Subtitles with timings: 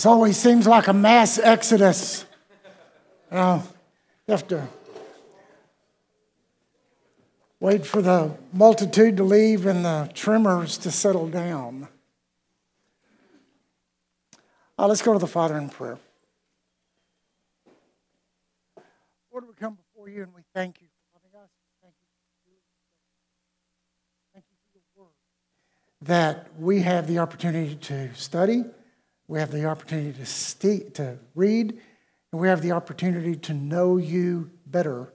[0.00, 2.24] This always seems like a mass exodus.
[3.30, 3.62] You know,
[4.28, 4.66] have to
[7.60, 11.86] wait for the multitude to leave and the tremors to settle down.
[14.78, 15.98] Uh, let's go to the Father in prayer.
[19.30, 21.50] Lord, we come before you and we thank you for loving us.
[21.82, 21.94] Thank
[22.46, 22.54] you
[24.32, 25.12] Thank you for your word.
[26.00, 28.64] That we have the opportunity to study,
[29.30, 31.78] we have the opportunity to, to read,
[32.32, 35.12] and we have the opportunity to know you better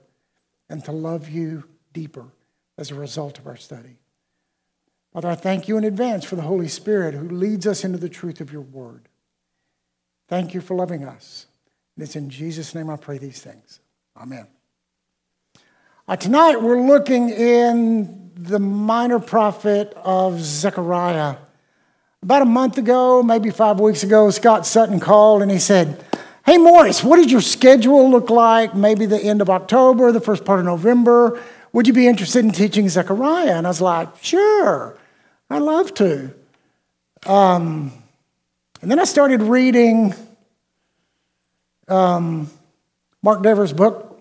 [0.70, 2.24] and to love you deeper
[2.78, 3.98] as a result of our study.
[5.12, 8.08] Father, I thank you in advance for the Holy Spirit who leads us into the
[8.08, 9.06] truth of your word.
[10.28, 11.44] Thank you for loving us.
[11.94, 13.80] And it's in Jesus' name I pray these things.
[14.16, 14.46] Amen.
[16.08, 21.36] Uh, tonight we're looking in the minor prophet of Zechariah.
[22.26, 26.04] About a month ago, maybe five weeks ago, Scott Sutton called and he said,
[26.44, 28.74] Hey, Morris, what did your schedule look like?
[28.74, 31.40] Maybe the end of October, the first part of November.
[31.72, 33.52] Would you be interested in teaching Zechariah?
[33.52, 34.98] And I was like, Sure,
[35.48, 36.34] I'd love to.
[37.26, 37.92] Um,
[38.82, 40.12] and then I started reading
[41.86, 42.50] um,
[43.22, 44.20] Mark Dever's book,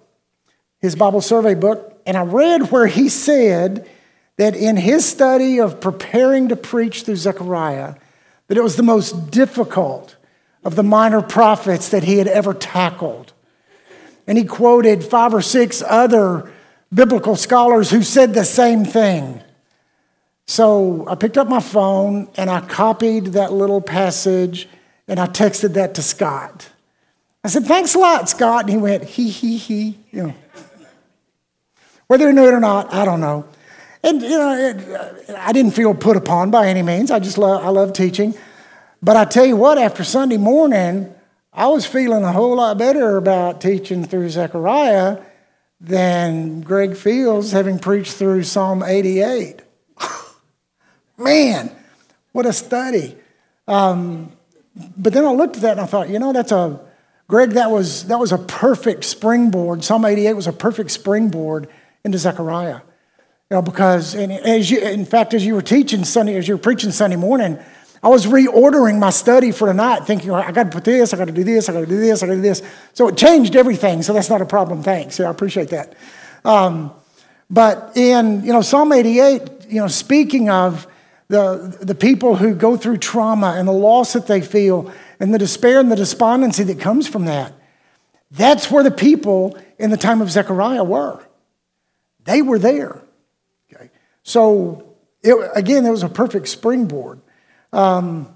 [0.78, 3.90] his Bible survey book, and I read where he said
[4.38, 7.96] that in his study of preparing to preach through Zechariah,
[8.48, 10.16] that it was the most difficult
[10.64, 13.34] of the minor prophets that he had ever tackled.
[14.28, 16.52] And he quoted five or six other
[16.94, 19.42] biblical scholars who said the same thing.
[20.48, 24.68] So I picked up my phone and I copied that little passage
[25.08, 26.70] and I texted that to Scott.
[27.44, 28.62] I said, Thanks a lot, Scott.
[28.62, 30.00] And he went, He, he, he.
[30.12, 30.34] You know.
[32.08, 33.46] Whether he knew it or not, I don't know.
[34.06, 37.10] And, you know, it, I didn't feel put upon by any means.
[37.10, 38.36] I just love, I love teaching.
[39.02, 41.12] But I tell you what, after Sunday morning,
[41.52, 45.24] I was feeling a whole lot better about teaching through Zechariah
[45.82, 49.62] than Greg Fields having preached through Psalm 88.
[51.18, 51.72] Man,
[52.32, 53.18] what a study.
[53.68, 54.32] Um,
[54.96, 56.80] but then I looked at that and I thought, you know, that's a,
[57.28, 59.84] Greg, that was, that was a perfect springboard.
[59.84, 61.68] Psalm 88 was a perfect springboard
[62.04, 62.82] into Zechariah.
[63.52, 66.56] You know, because, and as you, in fact, as you were teaching Sunday, as you
[66.56, 67.60] were preaching Sunday morning,
[68.02, 71.26] I was reordering my study for tonight, thinking, I got to put this, I got
[71.26, 72.64] to do this, I got to do this, I got to do this.
[72.94, 74.02] So it changed everything.
[74.02, 74.82] So that's not a problem.
[74.82, 75.20] Thanks.
[75.20, 75.94] Yeah, I appreciate that.
[76.44, 76.92] Um,
[77.48, 80.88] but in, you know, Psalm 88, you know, speaking of
[81.28, 85.38] the, the people who go through trauma and the loss that they feel and the
[85.38, 87.54] despair and the despondency that comes from that,
[88.32, 91.24] that's where the people in the time of Zechariah were.
[92.24, 93.05] They were there.
[94.26, 97.22] So, it, again, it was a perfect springboard.
[97.72, 98.36] Um,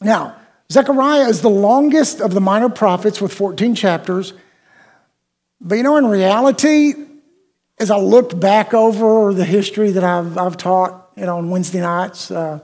[0.00, 0.36] now,
[0.72, 4.32] Zechariah is the longest of the minor prophets with 14 chapters.
[5.60, 6.94] But you know, in reality,
[7.78, 11.80] as I looked back over the history that I've, I've taught, you know, on Wednesday
[11.80, 12.60] nights, uh,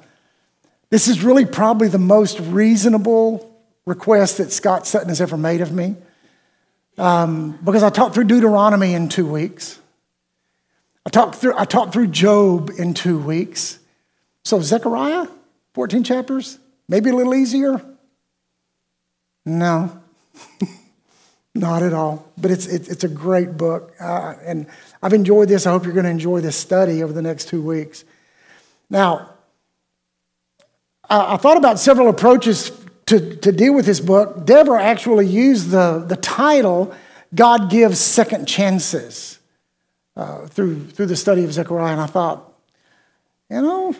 [0.88, 3.50] this is really probably the most reasonable
[3.86, 5.96] request that Scott Sutton has ever made of me.
[6.96, 9.79] Um, because I taught through Deuteronomy in two weeks.
[11.06, 13.78] I talked through, I talked through Job in two weeks.
[14.44, 15.26] So Zechariah,
[15.74, 17.84] 14 chapters, maybe a little easier?
[19.46, 19.98] No,
[21.54, 22.30] not at all.
[22.36, 23.94] But it's, it's, it's a great book.
[24.00, 24.66] Uh, and
[25.02, 25.66] I've enjoyed this.
[25.66, 28.04] I hope you're going to enjoy this study over the next two weeks.
[28.88, 29.30] Now,
[31.08, 32.70] I, I thought about several approaches
[33.06, 34.46] to, to deal with this book.
[34.46, 36.94] Deborah actually used the, the title,
[37.34, 39.39] God Gives Second Chances,
[40.16, 41.92] uh, through, through the study of Zechariah.
[41.92, 42.52] And I thought,
[43.50, 43.94] you know,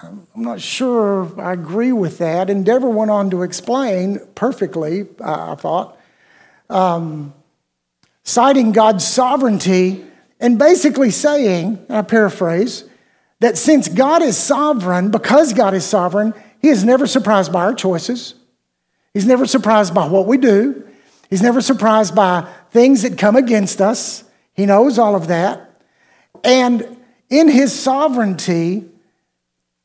[0.00, 2.46] I'm not sure I agree with that.
[2.64, 5.98] Deborah went on to explain perfectly, I thought,
[6.70, 7.34] um,
[8.22, 10.04] citing God's sovereignty
[10.38, 12.84] and basically saying, I paraphrase,
[13.40, 17.74] that since God is sovereign, because God is sovereign, He is never surprised by our
[17.74, 18.34] choices.
[19.14, 20.86] He's never surprised by what we do.
[21.28, 24.22] He's never surprised by things that come against us.
[24.58, 25.70] He knows all of that.
[26.44, 26.98] And
[27.30, 28.84] in His sovereignty,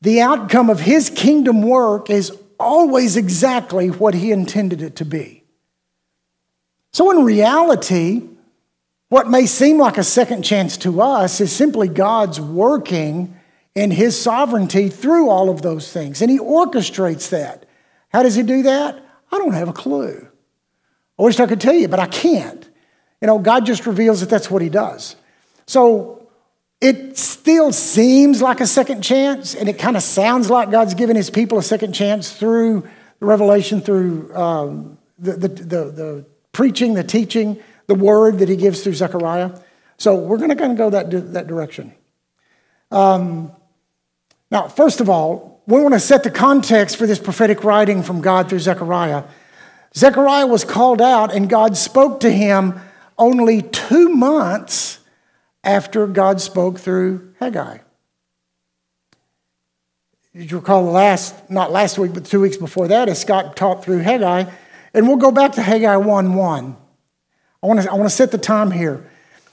[0.04, 2.30] the outcome of his kingdom work is
[2.60, 5.44] always exactly what he intended it to be.
[6.92, 8.22] So, in reality,
[9.08, 13.34] what may seem like a second chance to us is simply God's working
[13.74, 16.20] in his sovereignty through all of those things.
[16.20, 17.64] And he orchestrates that.
[18.10, 19.02] How does he do that?
[19.32, 20.28] I don't have a clue.
[21.18, 22.63] I wish I could tell you, but I can't.
[23.24, 25.16] You know, God just reveals that that's what he does.
[25.66, 26.28] So,
[26.78, 31.16] it still seems like a second chance, and it kind of sounds like God's given
[31.16, 32.88] his people a second chance through the
[33.24, 38.56] the revelation through um, the, the, the, the, preaching, the teaching, the word that he
[38.56, 39.58] gives through Zechariah.
[39.96, 41.94] So we're going to kind of go that, that direction.
[42.90, 43.50] Um,
[44.50, 48.20] now, first of all, we want to set the context for this prophetic writing from
[48.20, 49.24] God through Zechariah.
[49.96, 52.80] Zechariah was called out, and God spoke to him
[53.18, 54.98] only two months
[55.62, 57.78] after God spoke through Haggai.
[60.34, 63.84] Did you recall last, not last week, but two weeks before that, as Scott taught
[63.84, 64.50] through Haggai?
[64.92, 66.76] And we'll go back to Haggai 1 1.
[67.62, 69.08] I want to, I want to set the time here.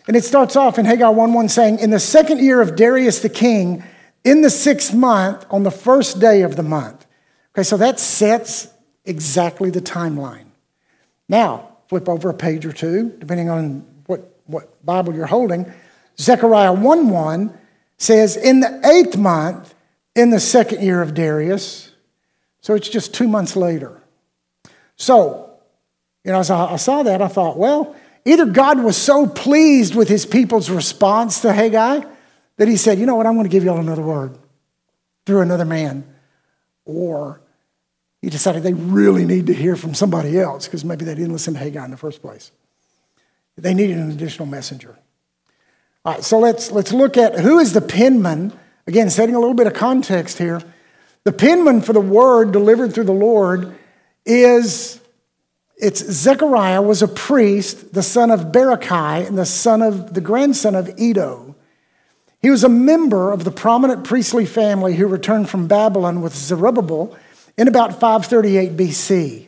[0.08, 3.20] And it starts off in Haggai 1 1 saying, In the second year of Darius
[3.20, 3.84] the king,
[4.24, 7.06] in the sixth month, on the first day of the month.
[7.54, 8.68] Okay, so that sets
[9.06, 10.46] exactly the timeline.
[11.28, 15.70] Now, flip over a page or two, depending on what, what Bible you're holding.
[16.18, 17.58] Zechariah 1 1
[17.98, 19.76] says, In the eighth month,
[20.16, 21.92] in the second year of Darius.
[22.62, 24.02] So it's just two months later.
[24.96, 25.50] So,
[26.24, 27.94] you know, as I saw that, I thought, well,
[28.24, 32.06] either God was so pleased with his people's response to Haggai
[32.56, 34.38] that he said, you know what, I'm going to give y'all another word
[35.26, 36.06] through another man.
[36.86, 37.41] Or
[38.22, 41.56] he decided they really need to hear from somebody else because maybe they didn't listen
[41.56, 42.52] to Haggai in the first place.
[43.58, 44.98] They needed an additional messenger.
[46.06, 48.54] All right, so let's, let's look at who is the penman.
[48.88, 50.62] Again, setting a little bit of context here.
[51.24, 53.76] The penman for the word delivered through the Lord
[54.26, 55.00] is
[55.78, 60.76] it's Zechariah was a priest, the son of Berechiah, and the son of the grandson
[60.76, 61.56] of Iddo.
[62.40, 67.16] He was a member of the prominent priestly family who returned from Babylon with Zerubbabel
[67.62, 69.48] in about 538 BC.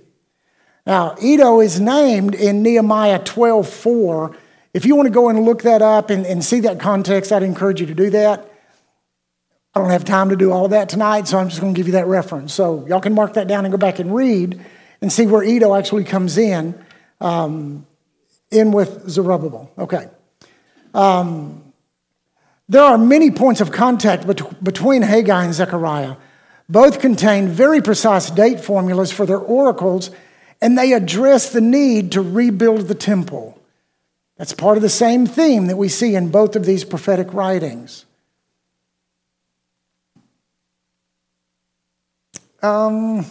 [0.86, 4.36] Now, Iddo is named in Nehemiah 12:4.
[4.72, 7.42] If you want to go and look that up and, and see that context, I'd
[7.42, 8.48] encourage you to do that.
[9.74, 11.88] I don't have time to do all that tonight, so I'm just going to give
[11.88, 12.54] you that reference.
[12.54, 14.64] So y'all can mark that down and go back and read
[15.02, 16.80] and see where Iddo actually comes in,
[17.20, 17.88] um,
[18.52, 19.72] in with Zerubbabel.
[19.80, 20.08] Okay.
[20.94, 21.74] Um,
[22.70, 26.18] there are many points of contact bet- between Haggai and Zechariah.
[26.70, 30.12] Both contain very precise date formulas for their oracles,
[30.62, 33.60] and they address the need to rebuild the temple.
[34.38, 38.06] That's part of the same theme that we see in both of these prophetic writings.
[42.62, 43.26] Um,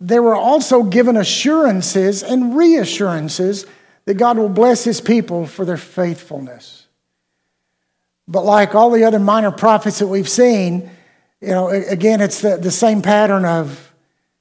[0.00, 3.66] they were also given assurances and reassurances
[4.04, 6.79] that God will bless his people for their faithfulness.
[8.30, 10.88] But like all the other minor prophets that we've seen,
[11.40, 13.92] you know, again, it's the, the same pattern of,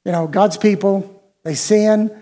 [0.06, 2.16] you know, God's people, they sin,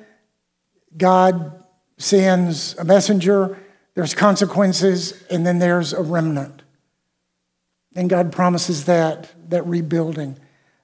[0.95, 1.61] God
[1.97, 3.59] sends a messenger,
[3.95, 6.61] there's consequences, and then there's a remnant.
[7.95, 10.39] And God promises that, that rebuilding.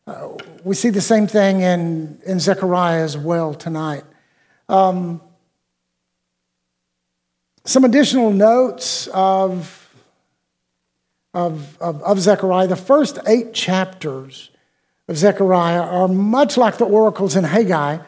[0.06, 0.30] Uh,
[0.66, 4.04] we see the same thing in, in Zechariah as well tonight.
[4.68, 5.22] Um,
[7.64, 9.80] some additional notes of,
[11.34, 12.68] of, of, of Zechariah.
[12.68, 14.50] The first eight chapters
[15.08, 18.00] of Zechariah are much like the oracles in Haggai,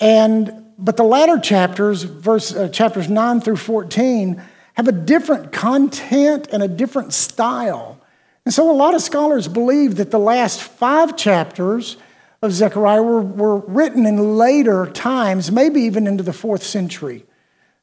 [0.00, 4.42] and but the latter chapters, verse, uh, chapters 9 through 14,
[4.74, 7.98] have a different content and a different style.
[8.44, 11.96] And so a lot of scholars believe that the last five chapters
[12.42, 17.24] of Zechariah were, were written in later times, maybe even into the fourth century.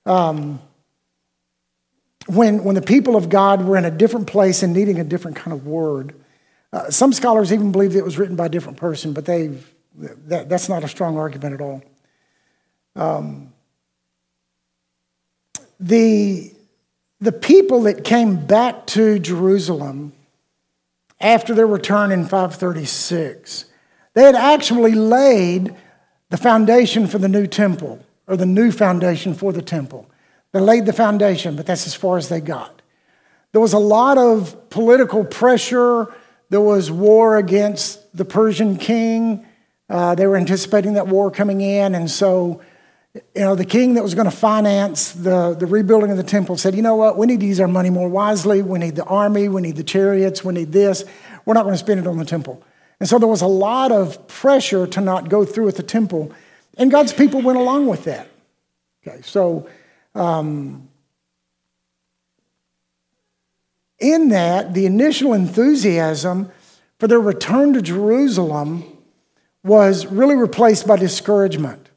[0.05, 0.61] Um,
[2.27, 5.37] when, when the people of God were in a different place and needing a different
[5.37, 6.15] kind of word.
[6.71, 9.51] Uh, some scholars even believe it was written by a different person, but they
[9.95, 11.83] that, that's not a strong argument at all.
[12.95, 13.53] Um,
[15.79, 16.53] the,
[17.19, 20.13] the people that came back to Jerusalem
[21.19, 23.65] after their return in 536,
[24.13, 25.75] they had actually laid
[26.29, 30.09] the foundation for the new temple, or the new foundation for the temple.
[30.53, 32.81] They laid the foundation, but that's as far as they got.
[33.51, 36.13] There was a lot of political pressure.
[36.49, 39.45] There was war against the Persian king.
[39.89, 41.95] Uh, they were anticipating that war coming in.
[41.95, 42.61] And so,
[43.13, 46.57] you know, the king that was going to finance the, the rebuilding of the temple
[46.57, 48.61] said, you know what, we need to use our money more wisely.
[48.61, 51.03] We need the army, we need the chariots, we need this.
[51.45, 52.63] We're not going to spend it on the temple.
[52.99, 56.31] And so there was a lot of pressure to not go through with the temple.
[56.77, 58.29] And God's people went along with that.
[59.05, 59.67] Okay, so
[60.15, 60.89] um,
[63.99, 66.51] in that, the initial enthusiasm
[66.99, 68.83] for their return to Jerusalem
[69.63, 71.89] was really replaced by discouragement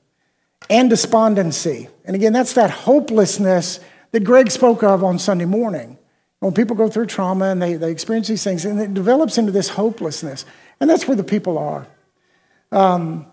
[0.70, 1.88] and despondency.
[2.04, 3.80] And again, that's that hopelessness
[4.12, 5.98] that Greg spoke of on Sunday morning.
[6.38, 9.52] When people go through trauma and they, they experience these things, and it develops into
[9.52, 10.44] this hopelessness.
[10.80, 11.86] And that's where the people are.
[12.70, 13.26] Um,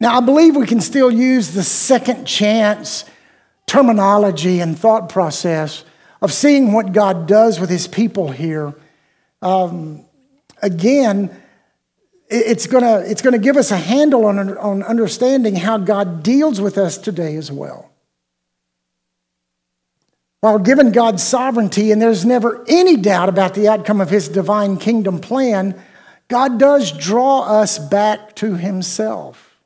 [0.00, 3.04] now, I believe we can still use the second chance
[3.70, 5.84] terminology and thought process
[6.20, 8.74] of seeing what God does with his people here.
[9.42, 10.04] Um,
[10.60, 11.30] again,
[12.28, 16.60] it's going to it's gonna give us a handle on, on understanding how God deals
[16.60, 17.92] with us today as well.
[20.40, 24.78] While given God's sovereignty, and there's never any doubt about the outcome of his divine
[24.78, 25.80] kingdom plan,
[26.26, 29.60] God does draw us back to himself.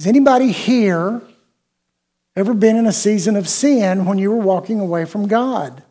[0.00, 1.20] Is anybody here
[2.34, 5.82] ever been in a season of sin when you were walking away from God?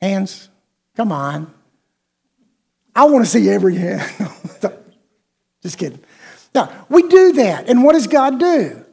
[0.00, 0.48] Hands,
[0.96, 1.52] come on.
[2.94, 4.02] I want to see every hand.
[5.62, 6.00] Just kidding.
[6.54, 7.68] Now, we do that.
[7.68, 8.84] And what does God do?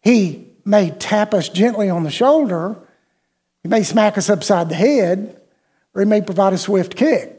[0.00, 2.76] He may tap us gently on the shoulder,
[3.62, 5.40] He may smack us upside the head,
[5.94, 7.32] or He may provide a swift kick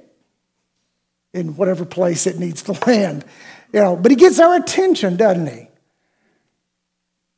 [1.34, 3.25] in whatever place it needs to land.
[3.74, 5.67] You know, but He gets our attention, doesn't He?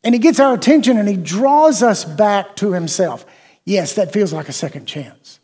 [0.03, 3.25] And He gets our attention and He draws us back to Himself.
[3.65, 5.39] Yes, that feels like a second chance.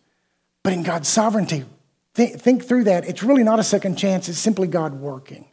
[0.64, 1.66] But in God's sovereignty,
[2.14, 3.06] Think, think through that.
[3.06, 5.46] It's really not a second chance, it's simply God working.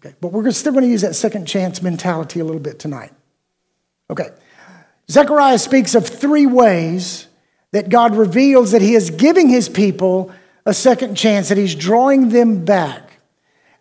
[0.00, 3.12] Okay, but we're still going to use that second chance mentality a little bit tonight.
[4.10, 4.28] Okay,
[5.10, 7.26] Zechariah speaks of three ways
[7.72, 10.32] that God reveals that he is giving his people
[10.64, 13.18] a second chance, that he's drawing them back.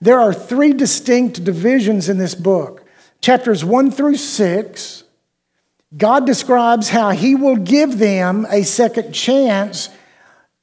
[0.02, 2.84] There are three distinct divisions in this book.
[3.28, 5.04] Chapters 1 through 6,
[5.98, 9.90] God describes how he will give them a second chance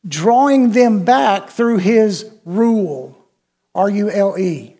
[0.08, 3.18] drawing them back through his rule,
[3.74, 4.76] R U L E,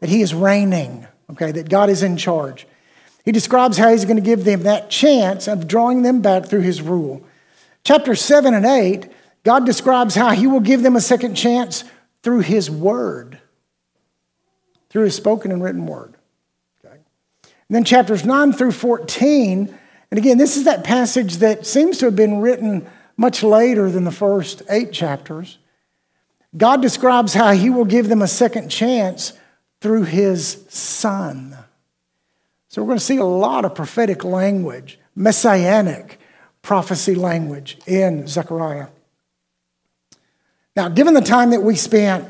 [0.00, 2.66] that he is reigning, okay, that God is in charge.
[3.24, 6.60] He describes how he's going to give them that chance of drawing them back through
[6.60, 7.24] his rule.
[7.82, 9.10] Chapter 7 and 8,
[9.42, 11.84] God describes how he will give them a second chance
[12.22, 13.40] through his word,
[14.90, 16.14] through his spoken and written word.
[17.68, 19.78] And then chapters 9 through 14,
[20.10, 24.04] and again, this is that passage that seems to have been written much later than
[24.04, 25.58] the first eight chapters.
[26.56, 29.32] God describes how he will give them a second chance
[29.80, 31.56] through his son.
[32.68, 36.18] So we're going to see a lot of prophetic language, messianic
[36.62, 38.88] prophecy language in Zechariah.
[40.76, 42.28] Now, given the time that we spent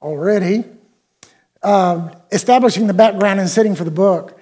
[0.00, 0.64] already
[1.62, 4.38] uh, establishing the background and setting for the book,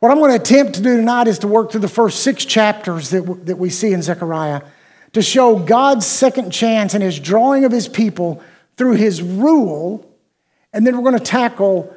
[0.00, 2.44] what I'm going to attempt to do tonight is to work through the first six
[2.44, 4.62] chapters that, w- that we see in Zechariah
[5.12, 8.42] to show God's second chance and his drawing of his people
[8.76, 10.14] through his rule.
[10.72, 11.96] And then we're going to tackle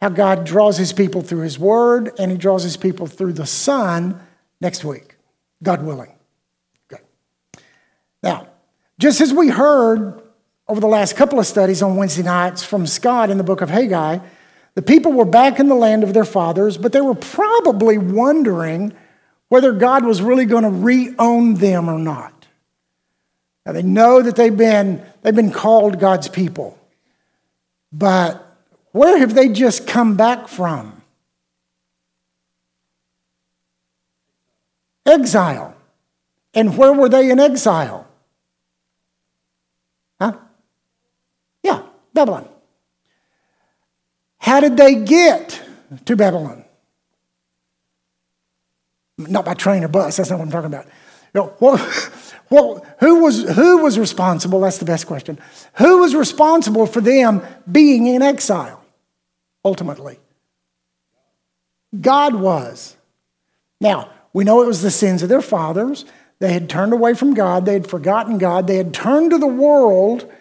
[0.00, 3.46] how God draws his people through his word and he draws his people through the
[3.46, 4.20] Son
[4.60, 5.16] next week,
[5.62, 6.12] God willing.
[6.92, 7.02] Okay.
[8.22, 8.48] Now,
[8.98, 10.20] just as we heard
[10.68, 13.70] over the last couple of studies on Wednesday nights from Scott in the book of
[13.70, 14.18] Haggai,
[14.76, 18.92] the people were back in the land of their fathers, but they were probably wondering
[19.48, 22.46] whether God was really going to re-own them or not.
[23.64, 26.78] Now they know that they've been, they've been called God's people.
[27.90, 28.46] But
[28.92, 31.00] where have they just come back from?
[35.06, 35.74] Exile.
[36.52, 38.06] And where were they in exile?
[40.20, 40.34] Huh?
[41.62, 42.46] Yeah, Babylon.
[44.46, 45.60] How did they get
[46.04, 46.64] to Babylon?
[49.18, 50.86] Not by train or bus, that's not what I'm talking about.
[51.34, 51.52] You
[52.50, 54.60] well, who, was, who was responsible?
[54.60, 55.40] That's the best question.
[55.78, 58.84] Who was responsible for them being in exile,
[59.64, 60.20] ultimately?
[62.00, 62.96] God was.
[63.80, 66.04] Now, we know it was the sins of their fathers.
[66.38, 69.46] They had turned away from God, they had forgotten God, they had turned to the
[69.48, 70.32] world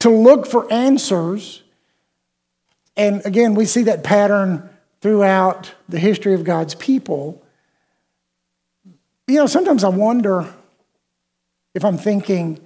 [0.00, 1.62] to look for answers
[2.96, 4.68] and again, we see that pattern
[5.00, 7.42] throughout the history of God's people.
[9.26, 10.52] You know, sometimes I wonder
[11.74, 12.60] if I'm thinking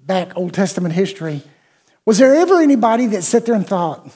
[0.00, 1.42] back Old Testament history,
[2.06, 4.10] was there ever anybody that sat there and thought,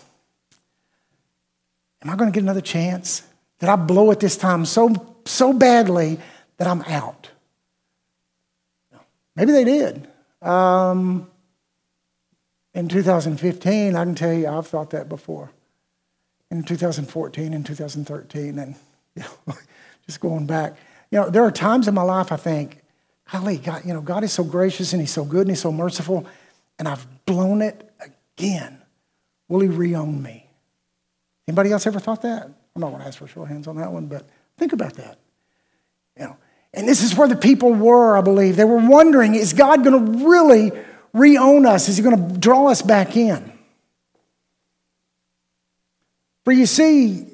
[2.02, 3.23] Am I going to get another chance?
[3.61, 6.19] Did I blow it this time so, so badly
[6.57, 7.31] that I'm out?
[9.37, 10.09] Maybe they did.
[10.42, 11.31] Um,
[12.75, 15.50] in 2015, I can tell you, I've thought that before.
[16.50, 18.75] In 2014 and 2013, and
[19.17, 19.55] you know,
[20.07, 20.76] just going back,
[21.11, 22.81] you know, there are times in my life I think,
[23.31, 25.73] golly, God, you know, God is so gracious and He's so good and He's so
[25.73, 26.26] merciful,
[26.79, 28.79] and I've blown it again.
[29.49, 30.47] Will He reown me?
[31.49, 32.45] Anybody else ever thought that?
[32.75, 34.26] I'm not going to ask for show of hands on that one, but
[34.57, 35.19] think about that.
[36.19, 36.37] You know,
[36.73, 38.57] And this is where the people were, I believe.
[38.57, 40.73] They were wondering is God going to really
[41.12, 41.88] reown us?
[41.88, 43.52] Is he going to draw us back in?
[46.45, 47.26] For you see,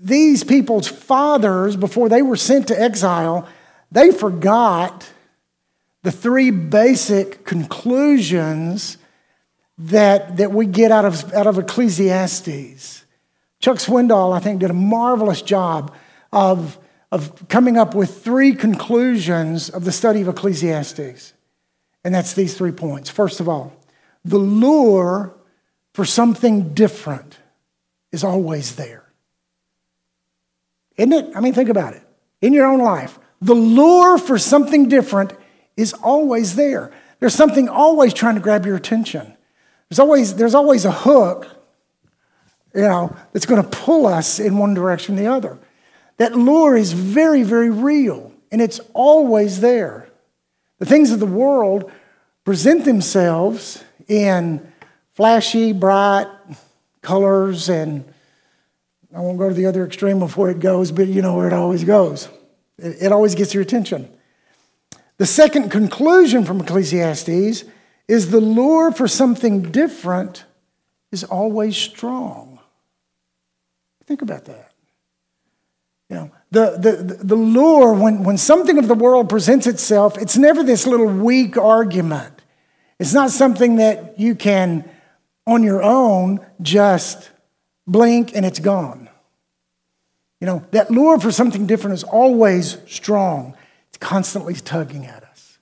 [0.00, 3.46] these people's fathers, before they were sent to exile,
[3.90, 5.08] they forgot
[6.02, 8.96] the three basic conclusions
[9.78, 13.04] that, that we get out of, out of Ecclesiastes.
[13.60, 15.94] Chuck Swindoll, I think, did a marvelous job
[16.32, 16.78] of,
[17.12, 21.32] of coming up with three conclusions of the study of Ecclesiastes.
[22.04, 23.10] And that's these three points.
[23.10, 23.72] First of all,
[24.24, 25.34] the lure
[25.94, 27.38] for something different
[28.10, 29.04] is always there.
[30.96, 31.36] Isn't it?
[31.36, 32.02] I mean, think about it.
[32.40, 35.32] In your own life, the lure for something different
[35.76, 36.92] is always there.
[37.20, 39.36] There's something always trying to grab your attention.
[39.88, 41.46] There's always, there's always a hook,
[42.74, 45.58] you know, that's going to pull us in one direction or the other.
[46.16, 50.01] That lure is very, very real, and it's always there.
[50.82, 51.92] The things of the world
[52.44, 54.72] present themselves in
[55.14, 56.26] flashy, bright
[57.02, 58.04] colors, and
[59.14, 61.46] I won't go to the other extreme of where it goes, but you know where
[61.46, 62.28] it always goes.
[62.78, 64.10] It, it always gets your attention.
[65.18, 67.62] The second conclusion from Ecclesiastes
[68.08, 70.44] is the lure for something different
[71.12, 72.58] is always strong.
[74.06, 74.71] Think about that.
[76.12, 80.36] You know, the, the, the lure, when, when something of the world presents itself, it's
[80.36, 82.42] never this little weak argument.
[82.98, 84.86] It's not something that you can,
[85.46, 87.30] on your own, just
[87.86, 89.08] blink and it's gone.
[90.38, 93.56] You know, that lure for something different is always strong
[93.88, 95.58] it's constantly tugging at us.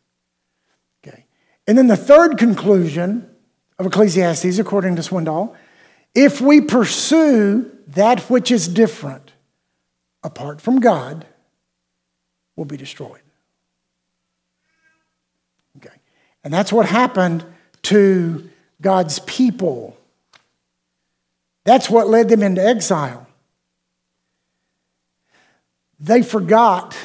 [1.07, 1.27] Okay.
[1.69, 3.31] And then the third conclusion
[3.79, 5.55] of Ecclesiastes, according to Swindoll,
[6.13, 9.30] if we pursue that which is different
[10.23, 11.27] apart from God,
[12.57, 13.21] will be destroyed.
[15.79, 15.95] Okay.
[16.45, 17.45] And that's what happened
[17.83, 18.49] to
[18.81, 19.97] God's people.
[21.65, 23.27] That's what led them into exile.
[25.99, 26.97] They forgot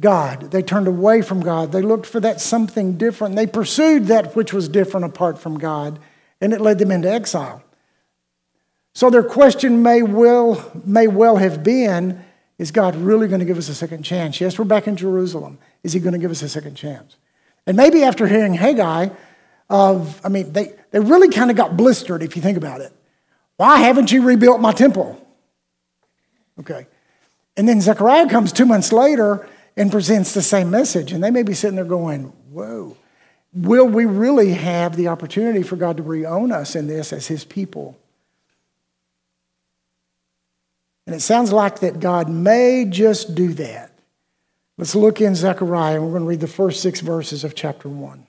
[0.00, 0.50] God.
[0.50, 1.72] They turned away from God.
[1.72, 3.36] They looked for that something different.
[3.36, 5.98] They pursued that which was different apart from God,
[6.40, 7.62] and it led them into exile.
[8.94, 12.24] So their question may well, may well have been
[12.60, 14.38] Is God really going to give us a second chance?
[14.38, 15.58] Yes, we're back in Jerusalem.
[15.82, 17.16] Is He going to give us a second chance?
[17.66, 19.08] And maybe after hearing Haggai,
[19.70, 22.92] of, I mean, they, they really kind of got blistered if you think about it.
[23.56, 25.26] Why haven't you rebuilt my temple?
[26.58, 26.86] Okay.
[27.56, 31.12] And then Zechariah comes two months later and presents the same message.
[31.12, 32.94] And they may be sitting there going, Whoa,
[33.54, 37.42] will we really have the opportunity for God to reown us in this as His
[37.42, 37.98] people?
[41.10, 43.90] And it sounds like that God may just do that.
[44.78, 47.88] Let's look in Zechariah, and we're going to read the first six verses of chapter
[47.88, 48.28] 1.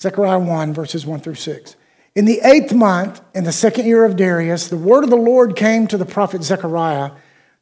[0.00, 1.74] Zechariah 1, verses 1 through 6.
[2.14, 5.56] In the eighth month, in the second year of Darius, the word of the Lord
[5.56, 7.10] came to the prophet Zechariah,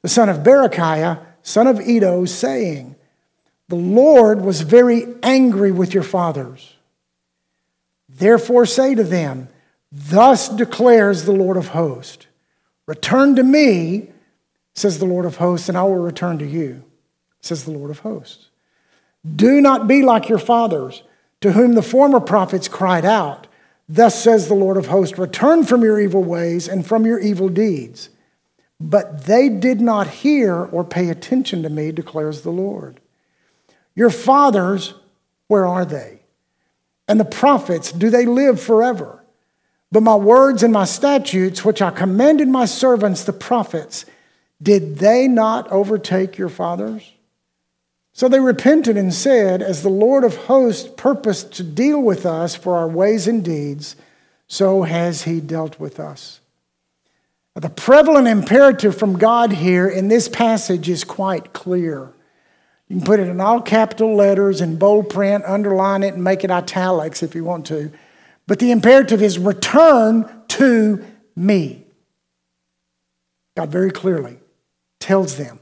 [0.02, 2.96] the son of Berechiah son of Iddo, saying,
[3.68, 6.74] The Lord was very angry with your fathers.
[8.10, 9.48] Therefore say to them,
[9.90, 12.26] Thus declares the Lord of hosts
[12.92, 14.10] Return to me,
[14.74, 16.84] says the Lord of hosts, and I will return to you,
[17.40, 18.50] says the Lord of hosts.
[19.34, 21.02] Do not be like your fathers,
[21.40, 23.46] to whom the former prophets cried out.
[23.88, 27.48] Thus says the Lord of hosts Return from your evil ways and from your evil
[27.48, 28.10] deeds.
[28.78, 33.00] But they did not hear or pay attention to me, declares the Lord.
[33.94, 34.92] Your fathers,
[35.46, 36.24] where are they?
[37.08, 39.21] And the prophets, do they live forever?
[39.92, 44.06] But my words and my statutes, which I commanded my servants, the prophets,
[44.60, 47.12] did they not overtake your fathers?
[48.14, 52.54] So they repented and said, As the Lord of hosts purposed to deal with us
[52.54, 53.96] for our ways and deeds,
[54.46, 56.40] so has he dealt with us.
[57.54, 62.10] The prevalent imperative from God here in this passage is quite clear.
[62.88, 66.44] You can put it in all capital letters in bold print, underline it, and make
[66.44, 67.92] it italics if you want to.
[68.46, 71.04] But the imperative is return to
[71.36, 71.84] me.
[73.56, 74.38] God very clearly
[75.00, 75.58] tells them.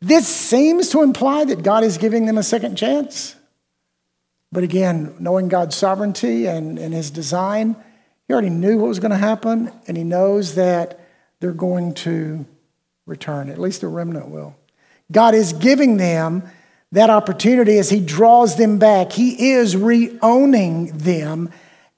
[0.00, 3.34] This seems to imply that God is giving them a second chance.
[4.52, 7.76] But again, knowing God's sovereignty and, and his design,
[8.26, 11.00] he already knew what was going to happen, and he knows that
[11.40, 12.46] they're going to
[13.06, 13.50] return.
[13.50, 14.54] At least the remnant will.
[15.10, 16.42] God is giving them
[16.92, 19.12] that opportunity as He draws them back.
[19.12, 21.50] He is reowning them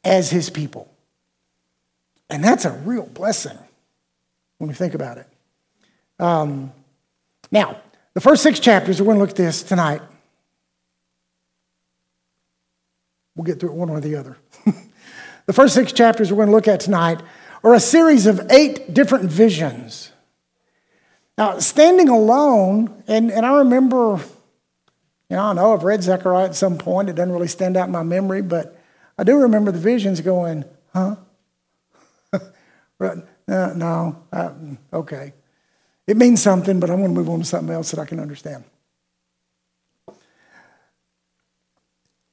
[0.04, 0.90] as His people.
[2.28, 3.58] And that's a real blessing
[4.58, 5.26] when we think about it.
[6.18, 6.72] Um,
[7.50, 7.78] now,
[8.14, 10.02] The first six chapters, we're going to look at this tonight.
[13.36, 14.36] We'll get through it one way or the other.
[15.46, 17.22] the first six chapters we're going to look at tonight
[17.62, 20.10] are a series of eight different visions.
[21.38, 24.20] Now, standing alone, and, and I remember,
[25.28, 27.08] you know, I know I've read Zechariah at some point.
[27.08, 28.79] It doesn't really stand out in my memory, but
[29.20, 31.16] I do remember the visions going, huh?
[32.98, 34.52] no, no uh,
[34.94, 35.34] okay.
[36.06, 38.18] It means something, but I'm going to move on to something else that I can
[38.18, 38.64] understand.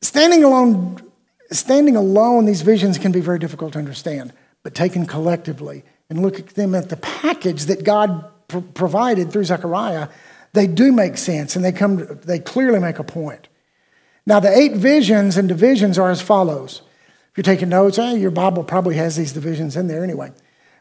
[0.01, 0.97] Standing alone,
[1.51, 4.31] standing alone, these visions can be very difficult to understand,
[4.63, 9.43] but taken collectively and look at them at the package that God pr- provided through
[9.43, 10.07] Zechariah,
[10.53, 13.49] they do make sense and they come they clearly make a point.
[14.27, 16.81] Now the eight visions and divisions are as follows.
[17.31, 20.33] If you're taking notes, eh, your Bible probably has these divisions in there anyway.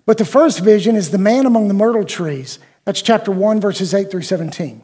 [0.05, 2.59] But the first vision is the man among the myrtle trees.
[2.85, 4.83] That's chapter 1, verses 8 through 17.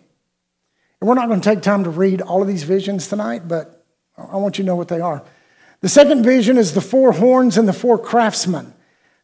[1.00, 3.84] And we're not going to take time to read all of these visions tonight, but
[4.16, 5.24] I want you to know what they are.
[5.80, 8.74] The second vision is the four horns and the four craftsmen.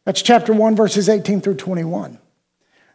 [0.03, 2.19] That's chapter 1, verses 18 through 21.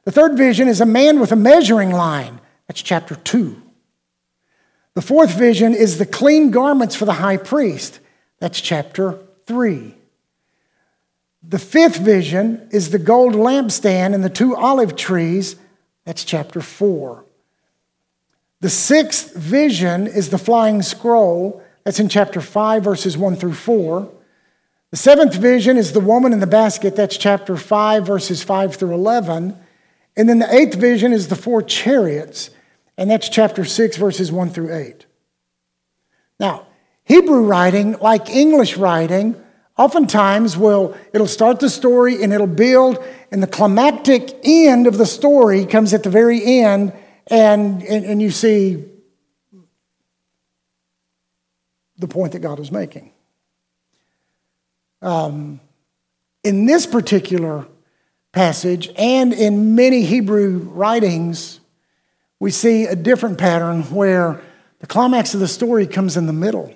[0.04, 2.40] The third vision is a man with a measuring line.
[2.66, 3.62] That's chapter 2.
[4.94, 8.00] The fourth vision is the clean garments for the high priest.
[8.38, 9.94] That's chapter 3.
[11.46, 15.57] The fifth vision is the gold lampstand and the two olive trees.
[16.04, 17.24] That's chapter 4.
[18.61, 21.62] The sixth vision is the flying scroll.
[21.83, 24.11] That's in chapter 5, verses 1 through 4.
[24.90, 26.96] The seventh vision is the woman in the basket.
[26.96, 29.59] That's chapter 5, verses 5 through 11.
[30.16, 32.50] And then the eighth vision is the four chariots.
[32.96, 35.07] And that's chapter 6, verses 1 through 8.
[36.38, 36.66] Now,
[37.04, 39.42] Hebrew writing, like English writing,
[39.76, 45.07] oftentimes will it'll start the story and it'll build and the climactic end of the
[45.07, 46.92] story comes at the very end
[47.26, 48.85] and, and, and you see
[51.98, 53.11] the point that god is making
[55.02, 55.61] um,
[56.44, 57.66] in this particular
[58.33, 61.59] passage and in many hebrew writings
[62.44, 64.40] we see a different pattern where
[64.78, 66.72] the climax of the story comes in the middle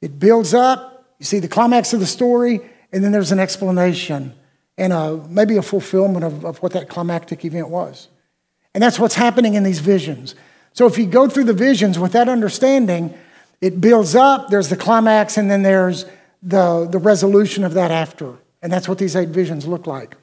[0.00, 4.34] it builds up you see the climax of the story, and then there's an explanation
[4.78, 8.08] and a, maybe a fulfillment of, of what that climactic event was.
[8.74, 10.34] And that's what's happening in these visions.
[10.72, 13.12] So if you go through the visions with that understanding,
[13.60, 16.06] it builds up, there's the climax, and then there's
[16.42, 18.38] the, the resolution of that after.
[18.62, 20.16] And that's what these eight visions look like.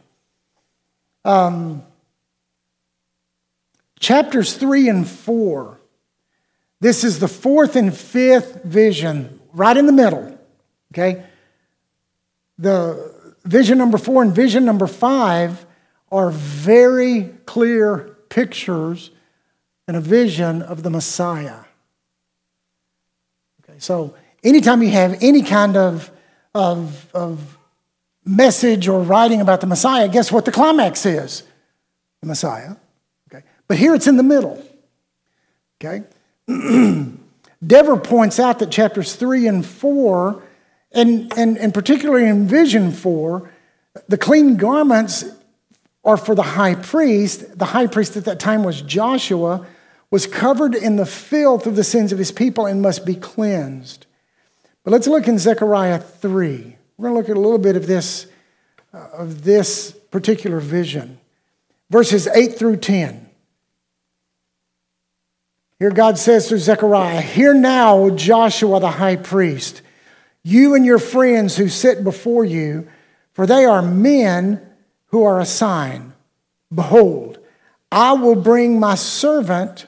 [1.26, 1.84] Um,
[4.00, 5.80] chapters three and four,
[6.80, 10.38] this is the fourth and fifth vision, right in the middle.
[10.94, 11.24] Okay?
[12.58, 15.66] The vision number four and vision number five
[16.12, 19.12] are very clear pictures
[19.88, 21.60] and a vision of the Messiah.
[23.64, 26.12] Okay, so anytime you have any kind of,
[26.54, 27.58] of, of
[28.26, 31.44] message or writing about the Messiah, guess what the climax is?
[32.22, 32.76] The Messiah.
[33.68, 34.64] But here it's in the middle.
[35.84, 36.04] Okay.
[37.66, 40.44] Dever points out that chapters three and four
[40.92, 43.52] and, and, and particularly in Vision 4,
[44.08, 45.26] the clean garments
[46.04, 47.58] are for the high priest.
[47.58, 49.66] The high priest at that time was Joshua,
[50.10, 54.06] was covered in the filth of the sins of his people and must be cleansed.
[54.84, 56.78] But let's look in Zechariah 3.
[56.98, 58.28] We're going to look at a little bit of this,
[58.94, 61.20] uh, of this particular vision.
[61.90, 63.27] Verses 8 through 10.
[65.80, 69.82] Here God says through Zechariah, Hear now, Joshua the high priest
[70.44, 72.88] you and your friends who sit before you,
[73.34, 74.62] for they are men
[75.08, 76.14] who are a sign.
[76.74, 77.38] Behold,
[77.92, 79.88] I will bring my servant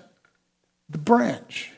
[0.89, 1.71] the branch.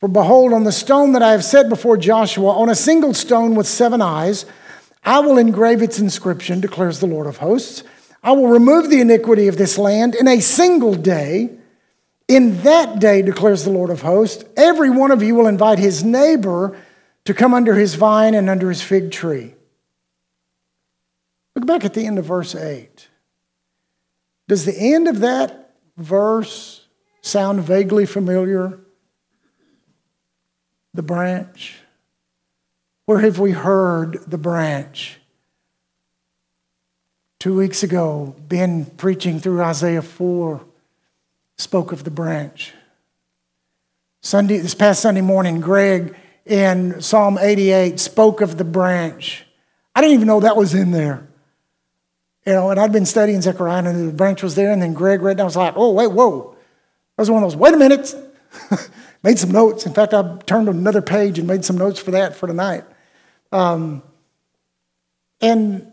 [0.00, 3.54] For behold, on the stone that I have set before Joshua, on a single stone
[3.54, 4.44] with seven eyes,
[5.02, 7.84] I will engrave its inscription, declares the Lord of hosts.
[8.22, 11.56] I will remove the iniquity of this land in a single day.
[12.30, 16.04] In that day, declares the Lord of hosts, every one of you will invite his
[16.04, 16.78] neighbor
[17.24, 19.56] to come under his vine and under his fig tree.
[21.56, 23.08] Look back at the end of verse 8.
[24.46, 26.86] Does the end of that verse
[27.20, 28.78] sound vaguely familiar?
[30.94, 31.80] The branch.
[33.06, 35.18] Where have we heard the branch?
[37.40, 40.64] Two weeks ago, Ben preaching through Isaiah 4
[41.60, 42.72] spoke of the branch.
[44.22, 49.44] Sunday, this past Sunday morning, Greg in Psalm 88 spoke of the branch.
[49.94, 51.28] I didn't even know that was in there.
[52.46, 55.20] You know, and I'd been studying Zechariah and the branch was there, and then Greg
[55.20, 56.56] read and I was like, oh, wait, whoa.
[57.16, 58.14] That was one of those, wait a minute,
[59.22, 59.84] made some notes.
[59.84, 62.84] In fact, I turned to another page and made some notes for that for tonight.
[63.52, 64.02] Um,
[65.42, 65.92] and,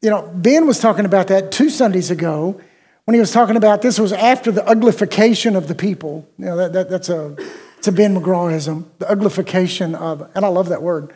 [0.00, 2.60] you know, Ben was talking about that two Sundays ago
[3.04, 6.28] when he was talking about this was after the uglification of the people.
[6.38, 7.36] You know, that, that, that's a,
[7.78, 11.12] it's a Ben McGrawism, the uglification of, and I love that word,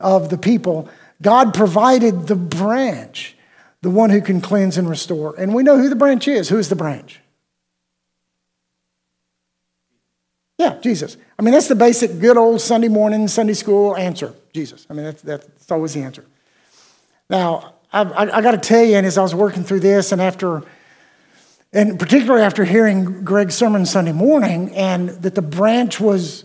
[0.00, 0.88] of the people.
[1.20, 3.36] God provided the branch,
[3.82, 5.34] the one who can cleanse and restore.
[5.38, 6.48] And we know who the branch is.
[6.48, 7.20] Who is the branch?
[10.58, 11.18] Yeah, Jesus.
[11.38, 14.86] I mean, that's the basic good old Sunday morning, Sunday school answer Jesus.
[14.88, 16.24] I mean, that's, that's always the answer.
[17.28, 20.12] Now, I, I, I got to tell you, and as I was working through this,
[20.12, 20.62] and after,
[21.72, 26.44] and particularly after hearing Greg's sermon Sunday morning, and that the branch was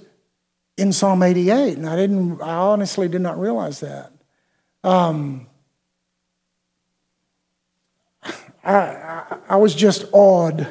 [0.78, 4.12] in Psalm 88, and I didn't, I honestly did not realize that.
[4.84, 5.48] Um,
[8.64, 10.68] I, I, I was just awed,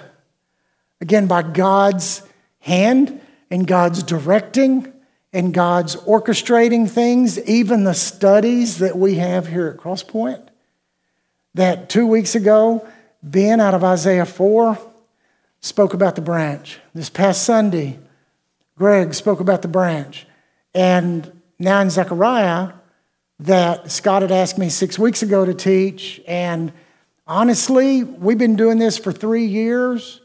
[1.01, 2.23] again, by God's
[2.61, 4.93] hand and God's directing
[5.33, 10.49] and God's orchestrating things, even the studies that we have here at Crosspoint.
[11.55, 12.87] That two weeks ago,
[13.23, 14.79] Ben out of Isaiah 4
[15.61, 16.79] spoke about the branch.
[16.95, 17.99] This past Sunday,
[18.77, 20.27] Greg spoke about the branch.
[20.75, 22.73] And now in Zechariah,
[23.41, 26.21] that Scott had asked me six weeks ago to teach.
[26.27, 26.73] And
[27.27, 30.21] honestly, we've been doing this for three years.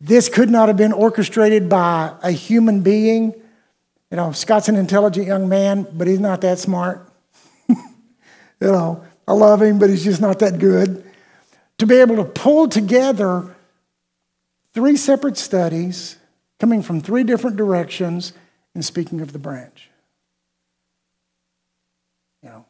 [0.00, 3.34] This could not have been orchestrated by a human being.
[4.10, 7.10] You know, Scott's an intelligent young man, but he's not that smart.
[7.68, 7.76] you
[8.60, 11.04] know, I love him, but he's just not that good.
[11.78, 13.54] To be able to pull together
[14.74, 16.16] three separate studies
[16.58, 18.32] coming from three different directions
[18.74, 19.88] and speaking of the branch.
[22.42, 22.66] You know,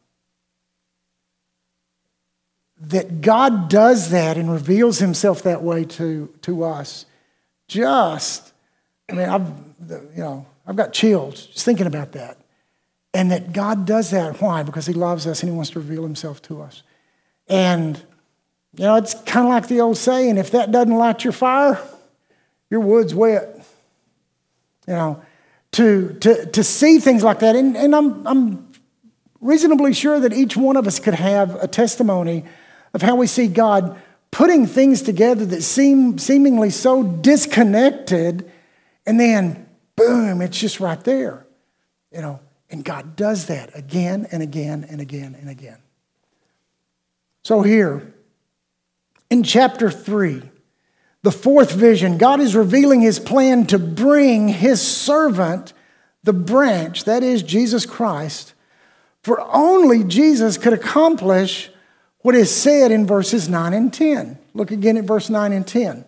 [2.80, 7.06] that God does that and reveals himself that way to, to us.
[7.66, 8.52] Just,
[9.10, 9.48] I mean, I've,
[10.16, 12.38] you know, I've got chills just thinking about that.
[13.14, 14.40] And that God does that.
[14.40, 14.62] Why?
[14.62, 16.82] Because He loves us and He wants to reveal Himself to us.
[17.48, 18.02] And,
[18.76, 21.80] you know, it's kind of like the old saying if that doesn't light your fire,
[22.70, 23.54] your wood's wet.
[24.86, 25.22] You know,
[25.72, 27.54] to, to, to see things like that.
[27.54, 28.72] And, and I'm, I'm
[29.40, 32.44] reasonably sure that each one of us could have a testimony
[32.94, 34.00] of how we see God
[34.30, 38.50] putting things together that seem seemingly so disconnected,
[39.06, 41.46] and then boom, it's just right there.
[42.12, 45.78] You know, and God does that again and again and again and again.
[47.44, 48.14] So here,
[49.30, 50.42] in chapter 3,
[51.22, 55.72] the fourth vision, God is revealing his plan to bring his servant,
[56.22, 58.54] the branch, that is Jesus Christ,
[59.22, 61.70] for only Jesus could accomplish
[62.20, 64.38] what is said in verses 9 and 10.
[64.54, 66.04] Look again at verse 9 and 10.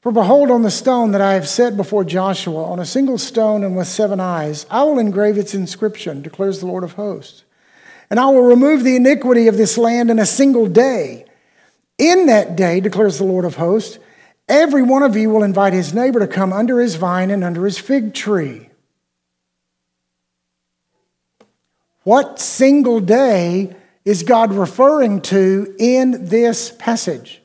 [0.00, 3.64] For behold, on the stone that I have set before Joshua, on a single stone
[3.64, 7.44] and with seven eyes, I will engrave its inscription, declares the Lord of hosts.
[8.10, 11.24] And I will remove the iniquity of this land in a single day.
[11.98, 13.98] In that day, declares the Lord of hosts,
[14.48, 17.64] every one of you will invite his neighbor to come under his vine and under
[17.64, 18.68] his fig tree.
[22.02, 27.40] What single day is God referring to in this passage?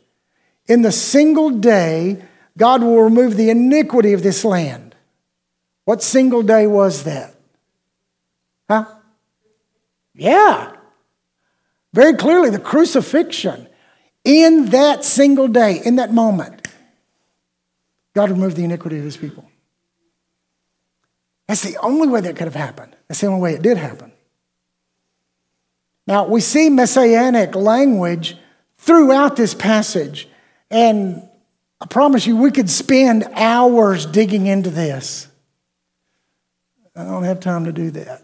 [0.68, 2.22] In the single day,
[2.58, 4.96] God will remove the iniquity of this land.
[5.86, 7.34] What single day was that?
[8.70, 8.86] Huh?
[10.14, 10.74] Yeah.
[11.94, 13.69] Very clearly, the crucifixion.
[14.24, 16.68] In that single day, in that moment,
[18.14, 19.50] God removed the iniquity of his people.
[21.48, 22.96] That's the only way that could have happened.
[23.08, 24.12] That's the only way it did happen.
[26.06, 28.36] Now, we see messianic language
[28.78, 30.28] throughout this passage,
[30.70, 31.28] and
[31.82, 35.28] I promise you, we could spend hours digging into this.
[36.96, 38.24] I don't have time to do that.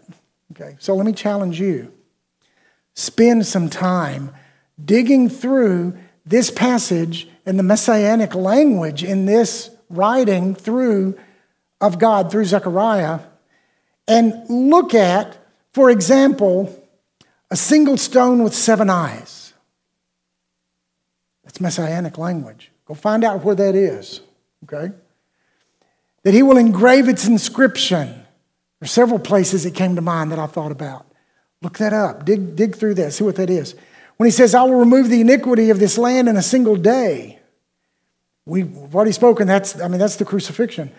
[0.52, 1.92] Okay, so let me challenge you.
[2.94, 4.32] Spend some time
[4.82, 11.18] digging through this passage and the messianic language in this writing through
[11.80, 13.20] of God through Zechariah
[14.08, 15.36] and look at,
[15.72, 16.82] for example,
[17.50, 19.52] a single stone with seven eyes.
[21.44, 22.70] That's messianic language.
[22.86, 24.20] Go find out where that is,
[24.64, 24.94] okay?
[26.22, 28.22] That he will engrave its inscription.
[28.80, 31.06] There's several places that came to mind that I thought about.
[31.62, 32.24] Look that up.
[32.24, 33.12] Dig, dig through that.
[33.12, 33.74] See what that is.
[34.16, 37.38] When he says, I will remove the iniquity of this land in a single day.
[38.46, 39.46] We've already spoken.
[39.46, 40.90] That's, I mean, that's the crucifixion.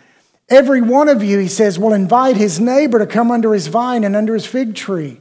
[0.49, 4.03] Every one of you, he says, will invite his neighbor to come under his vine
[4.03, 5.19] and under his fig tree.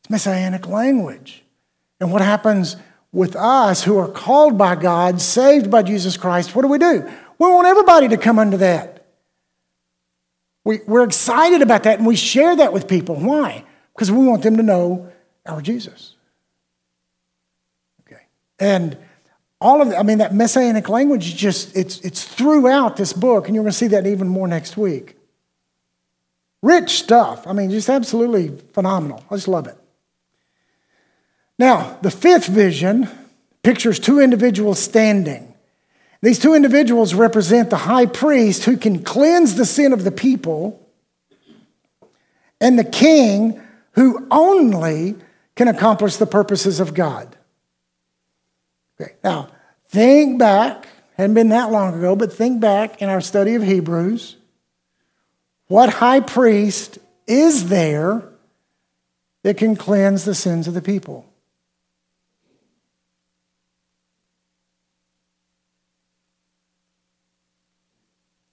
[0.00, 1.44] It's messianic language.
[2.00, 2.76] And what happens
[3.12, 7.08] with us who are called by God, saved by Jesus Christ, what do we do?
[7.38, 9.06] We want everybody to come under that.
[10.64, 13.14] We, we're excited about that and we share that with people.
[13.16, 13.64] Why?
[13.94, 15.10] Because we want them to know
[15.46, 16.14] our Jesus.
[18.58, 18.96] And
[19.60, 23.64] all of, I mean, that messianic language just, it's, it's throughout this book, and you're
[23.64, 25.16] going to see that even more next week.
[26.62, 27.46] Rich stuff.
[27.46, 29.24] I mean, just absolutely phenomenal.
[29.30, 29.76] I just love it.
[31.58, 33.08] Now, the fifth vision
[33.62, 35.54] pictures two individuals standing.
[36.20, 40.84] These two individuals represent the high priest who can cleanse the sin of the people
[42.60, 43.60] and the king
[43.92, 45.16] who only
[45.54, 47.36] can accomplish the purposes of God.
[49.00, 49.48] Okay, now
[49.88, 54.36] think back, hadn't been that long ago, but think back in our study of Hebrews.
[55.68, 58.24] What high priest is there
[59.42, 61.26] that can cleanse the sins of the people?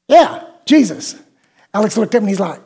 [0.08, 1.16] Yeah, Jesus.
[1.74, 2.62] Alex looked up and he's like,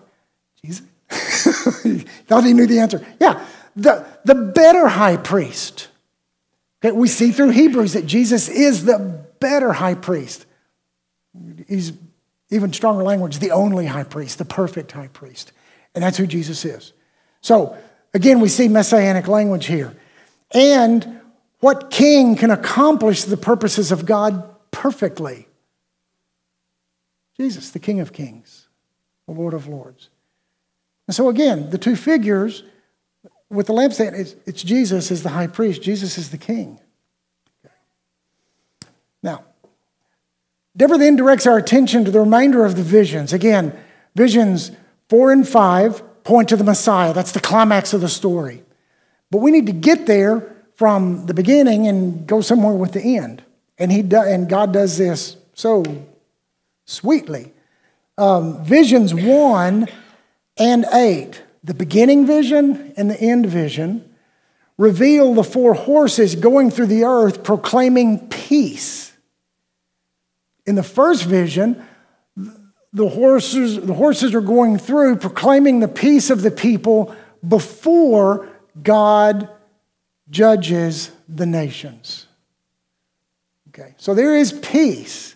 [0.64, 0.86] Jesus?
[2.28, 3.06] Thought he knew the answer.
[3.20, 5.89] Yeah, the, the better high priest.
[6.84, 10.46] Okay, we see through Hebrews that Jesus is the better high priest.
[11.68, 11.94] He's
[12.50, 15.52] even stronger language, the only high priest, the perfect high priest.
[15.94, 16.94] And that's who Jesus is.
[17.42, 17.78] So,
[18.14, 19.96] again, we see messianic language here.
[20.52, 21.20] And
[21.60, 25.48] what king can accomplish the purposes of God perfectly?
[27.38, 28.68] Jesus, the King of Kings,
[29.26, 30.10] the Lord of Lords.
[31.08, 32.64] And so, again, the two figures
[33.50, 36.80] with the lampstand, it's, it's Jesus as the high priest, Jesus is the king.
[39.22, 39.44] Now,
[40.78, 43.34] Deborah then directs our attention to the remainder of the visions.
[43.34, 43.78] Again,
[44.16, 44.72] visions
[45.10, 47.14] four and five point to the Messiah.
[47.14, 48.64] That's the climax of the story.
[49.32, 53.44] But we need to get there from the beginning and go somewhere with the end.
[53.78, 55.84] And, he do, and God does this so
[56.86, 57.54] sweetly.
[58.18, 59.88] Um, visions 1
[60.58, 64.10] and 8, the beginning vision and the end vision,
[64.78, 69.12] reveal the four horses going through the earth proclaiming peace.
[70.66, 71.86] In the first vision,
[72.94, 77.16] the horses, the horses are going through proclaiming the peace of the people
[77.48, 78.48] before
[78.82, 79.50] God
[80.30, 82.28] judges the nations.
[83.70, 85.36] Okay, so there is peace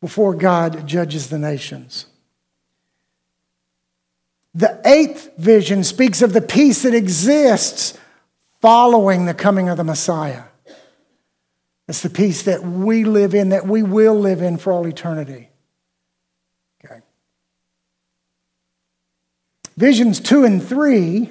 [0.00, 2.06] before God judges the nations.
[4.54, 7.98] The eighth vision speaks of the peace that exists
[8.60, 10.44] following the coming of the Messiah.
[11.88, 15.48] It's the peace that we live in, that we will live in for all eternity.
[16.84, 17.00] Okay.
[19.76, 21.30] Visions two and three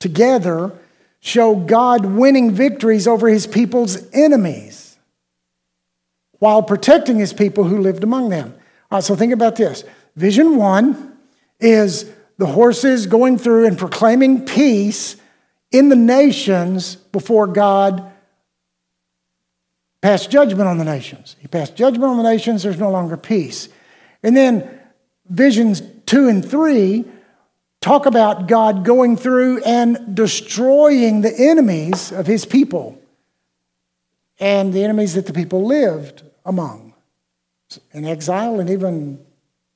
[0.00, 0.72] together
[1.20, 4.96] show God winning victories over his people's enemies
[6.40, 8.52] while protecting his people who lived among them.
[8.90, 9.84] All right, so think about this.
[10.16, 11.16] Vision one
[11.60, 12.10] is
[12.42, 15.14] the horses going through and proclaiming peace
[15.70, 18.10] in the nations before God
[20.00, 21.36] passed judgment on the nations.
[21.38, 23.68] He passed judgment on the nations, there's no longer peace.
[24.24, 24.68] And then
[25.30, 27.04] visions two and three
[27.80, 33.00] talk about God going through and destroying the enemies of his people
[34.40, 36.92] and the enemies that the people lived among
[37.92, 39.24] in exile and even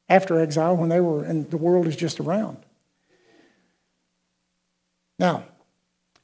[0.09, 2.59] after exile when they were and the world is just around.
[5.19, 5.45] Now,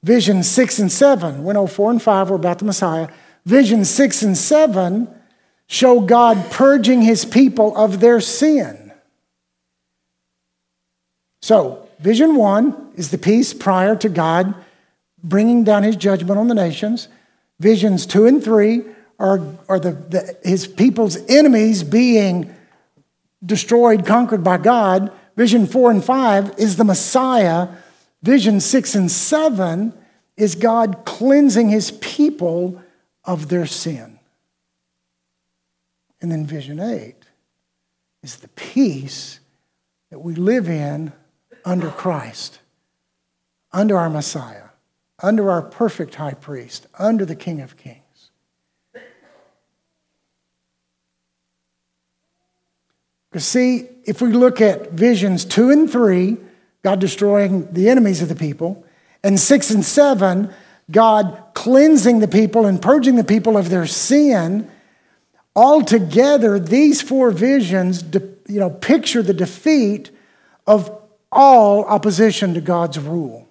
[0.02, 3.08] vision 6 and 7, when 04 and 5 were about the Messiah,
[3.44, 5.08] vision 6 and 7
[5.66, 8.92] show God purging his people of their sin.
[11.40, 14.54] So, vision 1 is the peace prior to God
[15.24, 17.08] bringing down his judgment on the nations.
[17.58, 18.82] Visions 2 and 3
[19.18, 22.54] are, are the, the, his people's enemies being
[23.44, 25.12] destroyed, conquered by God.
[25.36, 27.68] Vision 4 and 5 is the Messiah.
[28.22, 29.92] Vision 6 and 7
[30.36, 32.82] is God cleansing his people
[33.24, 34.18] of their sin.
[36.20, 37.16] And then vision 8
[38.22, 39.40] is the peace
[40.10, 41.12] that we live in
[41.64, 42.60] under Christ,
[43.72, 44.68] under our Messiah,
[45.20, 48.01] under our perfect high priest, under the King of Kings.
[53.32, 56.36] Because, see, if we look at visions two and three,
[56.84, 58.84] God destroying the enemies of the people,
[59.24, 60.52] and six and seven,
[60.90, 64.70] God cleansing the people and purging the people of their sin,
[65.56, 68.04] altogether, these four visions
[68.46, 70.10] you know, picture the defeat
[70.66, 70.90] of
[71.30, 73.48] all opposition to God's rule.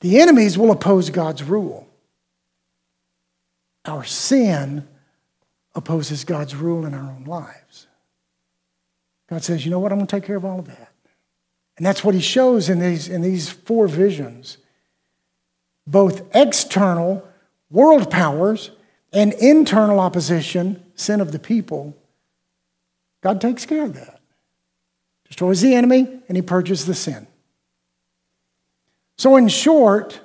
[0.00, 1.86] The enemies will oppose God's rule.
[3.84, 4.88] Our sin
[5.74, 7.86] opposes God's rule in our own lives.
[9.28, 9.92] God says, you know what?
[9.92, 10.92] I'm going to take care of all of that.
[11.76, 14.58] And that's what he shows in these, in these four visions
[15.86, 17.26] both external
[17.70, 18.70] world powers
[19.12, 21.96] and internal opposition, sin of the people.
[23.20, 24.20] God takes care of that.
[25.26, 27.26] Destroys the enemy and he purges the sin.
[29.18, 30.20] So, in short,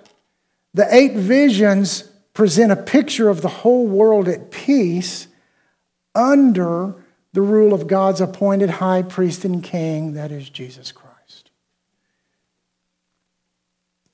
[0.73, 5.26] the eight visions present a picture of the whole world at peace
[6.17, 6.95] under
[7.33, 11.51] the rule of God's appointed high priest and king, that is Jesus Christ.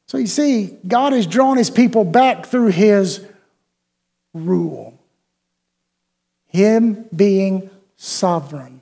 [0.07, 3.25] So you see, God has drawn his people back through his
[4.33, 4.99] rule,
[6.47, 8.81] him being sovereign,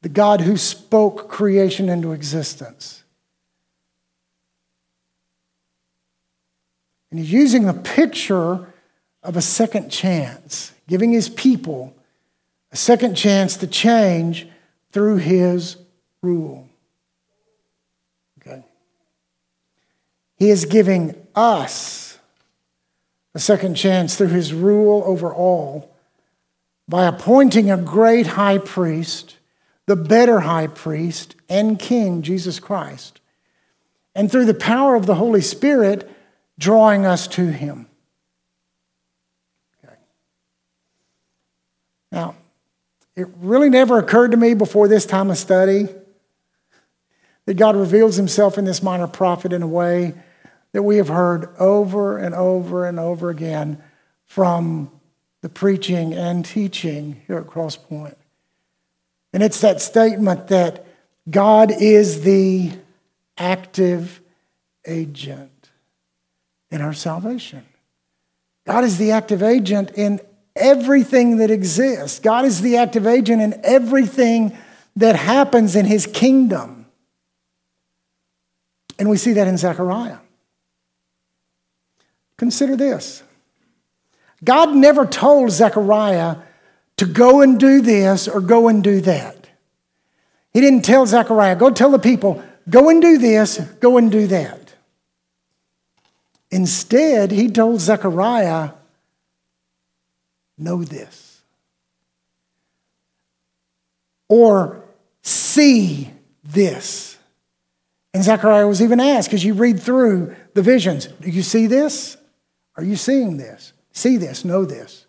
[0.00, 3.04] the God who spoke creation into existence.
[7.10, 8.72] And he's using the picture
[9.22, 11.94] of a second chance, giving his people
[12.72, 14.48] a second chance to change
[14.92, 15.76] through his
[16.22, 16.68] rule.
[18.40, 18.64] Okay.
[20.36, 22.18] He is giving us
[23.34, 25.94] a second chance through his rule over all
[26.88, 29.36] by appointing a great high priest,
[29.86, 33.20] the better high priest and king, Jesus Christ,
[34.14, 36.10] and through the power of the Holy Spirit,
[36.58, 37.86] drawing us to him.
[39.82, 39.94] Okay.
[42.10, 42.34] Now,
[43.16, 45.88] it really never occurred to me before this time of study
[47.46, 50.14] that God reveals himself in this minor prophet in a way
[50.72, 53.82] that we have heard over and over and over again
[54.24, 54.90] from
[55.42, 58.16] the preaching and teaching here at Cross Point.
[59.32, 60.86] And it's that statement that
[61.28, 62.72] God is the
[63.36, 64.20] active
[64.86, 65.70] agent
[66.70, 67.66] in our salvation.
[68.66, 70.20] God is the active agent in
[70.54, 72.18] everything that exists.
[72.18, 74.56] God is the active agent in everything
[74.96, 76.86] that happens in his kingdom.
[78.98, 80.18] And we see that in Zechariah.
[82.36, 83.22] Consider this
[84.44, 86.36] God never told Zechariah
[86.96, 89.48] to go and do this or go and do that.
[90.52, 94.26] He didn't tell Zechariah, go tell the people, go and do this, go and do
[94.26, 94.74] that.
[96.50, 98.72] Instead, he told Zechariah,
[100.58, 101.42] know this.
[104.28, 104.84] Or
[105.22, 106.10] see
[106.44, 107.18] this.
[108.14, 112.16] And Zechariah was even asked, as you read through the visions, do you see this?
[112.76, 113.72] Are you seeing this?
[113.92, 115.06] See this, know this.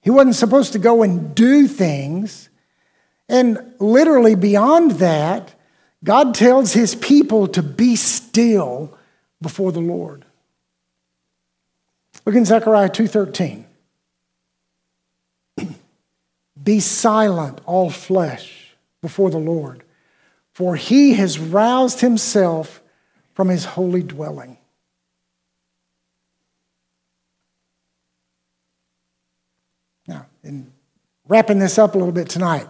[0.00, 2.48] He wasn't supposed to go and do things.
[3.28, 5.54] And literally beyond that,
[6.04, 8.96] God tells his people to be still
[9.42, 10.24] before the Lord.
[12.24, 13.65] Look in Zechariah 2:13.
[16.66, 19.84] Be silent, all flesh, before the Lord,
[20.52, 22.82] for he has roused himself
[23.34, 24.58] from his holy dwelling.
[30.08, 30.72] Now, in
[31.28, 32.66] wrapping this up a little bit tonight,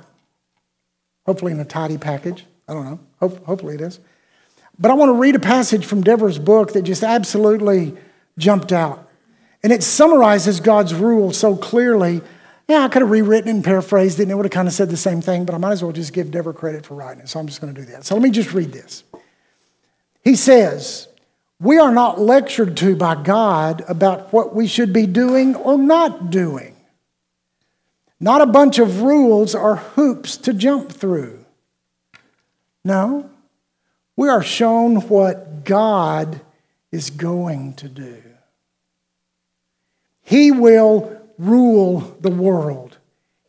[1.25, 2.45] hopefully in a tidy package.
[2.69, 3.01] I don't know.
[3.19, 3.99] Hope, hopefully it is.
[4.79, 7.97] But I want to read a passage from Deborah's book that just absolutely
[8.37, 9.09] jumped out.
[9.63, 12.21] And it summarizes God's rule so clearly
[12.69, 14.91] yeah, I could have rewritten and paraphrased it, and it would have kind of said
[14.91, 17.29] the same thing, but I might as well just give Deborah credit for writing it.
[17.29, 18.05] So I'm just going to do that.
[18.05, 19.05] So let me just read this.
[20.25, 21.07] He says,
[21.61, 26.31] We are not lectured to by God about what we should be doing or not
[26.31, 26.75] doing.
[28.19, 31.45] Not a bunch of rules or hoops to jump through.
[32.85, 33.31] No,
[34.17, 36.41] we are shown what God
[36.91, 38.23] is going to do.
[40.23, 42.99] He will rule the world.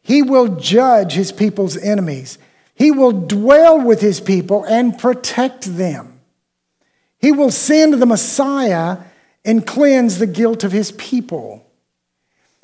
[0.02, 2.38] He will judge his people's enemies.
[2.76, 6.20] He will dwell with his people and protect them.
[7.20, 9.00] He will send the Messiah
[9.44, 11.66] and cleanse the guilt of his people.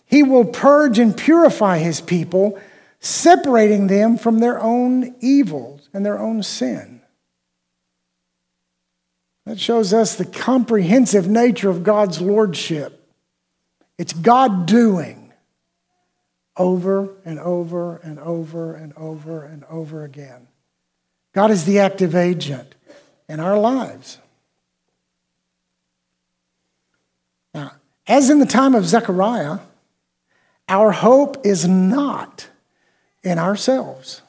[0.05, 2.59] He will purge and purify his people,
[2.99, 7.01] separating them from their own evils and their own sin.
[9.45, 13.03] That shows us the comprehensive nature of God's lordship.
[14.04, 15.32] It's God doing
[16.58, 20.49] over and over and over and over and over again.
[21.32, 22.76] God is the active agent
[23.30, 24.18] in our lives.
[27.54, 27.76] Now,
[28.06, 29.60] as in the time of Zechariah,
[30.68, 32.49] our hope is not
[33.24, 34.22] in ourselves.